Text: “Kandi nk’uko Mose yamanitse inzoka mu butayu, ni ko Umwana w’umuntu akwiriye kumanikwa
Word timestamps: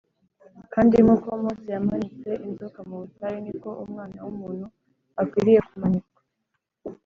“Kandi 0.73 0.95
nk’uko 1.03 1.27
Mose 1.43 1.67
yamanitse 1.75 2.29
inzoka 2.47 2.79
mu 2.89 2.95
butayu, 3.01 3.37
ni 3.45 3.53
ko 3.61 3.69
Umwana 3.83 4.17
w’umuntu 4.25 4.65
akwiriye 5.21 5.59
kumanikwa 5.67 6.19